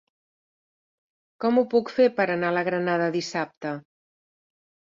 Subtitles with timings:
[1.45, 3.77] Com ho puc fer per anar a la Granada dissabte?